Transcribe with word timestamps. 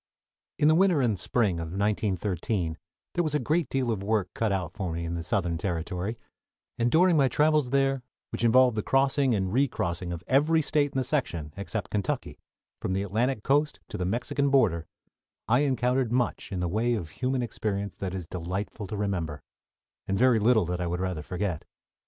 In 0.57 0.67
the 0.67 0.73
winter 0.73 0.99
and 0.99 1.19
spring 1.19 1.59
of 1.59 1.65
1913 1.67 2.75
there 3.13 3.23
was 3.23 3.35
a 3.35 3.39
great 3.39 3.69
deal 3.69 3.91
of 3.91 4.01
work 4.01 4.29
cut 4.33 4.51
out 4.51 4.73
for 4.73 4.91
me 4.91 5.05
in 5.05 5.13
the 5.13 5.21
Southern 5.21 5.59
territory, 5.59 6.17
and 6.79 6.89
during 6.89 7.15
my 7.15 7.27
travels 7.27 7.69
there, 7.69 8.01
which 8.31 8.43
involved 8.43 8.75
the 8.75 8.81
crossing 8.81 9.35
and 9.35 9.53
recrossing 9.53 10.11
of 10.11 10.23
every 10.25 10.63
State 10.63 10.91
in 10.93 10.97
the 10.97 11.03
section 11.03 11.53
except 11.55 11.91
Kentucky, 11.91 12.39
from 12.81 12.93
the 12.93 13.03
Atlantic 13.03 13.43
coast 13.43 13.79
to 13.89 13.97
the 13.99 14.03
Mexican 14.05 14.49
border, 14.49 14.87
I 15.47 15.59
encountered 15.59 16.11
much 16.11 16.51
in 16.51 16.61
the 16.61 16.67
way 16.67 16.95
of 16.95 17.09
human 17.09 17.43
experience 17.43 17.95
that 17.97 18.15
is 18.15 18.25
delightful 18.25 18.87
to 18.87 18.97
remember, 18.97 19.43
and 20.07 20.17
very 20.17 20.39
little 20.39 20.65
that 20.65 20.81
I 20.81 20.87
would 20.87 20.99
rather 20.99 21.21
forget. 21.21 21.63